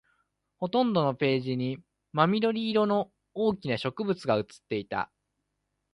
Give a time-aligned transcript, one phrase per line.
[0.57, 1.77] ほとんどのページに
[2.11, 5.11] 真緑色の大きな植物が写っていた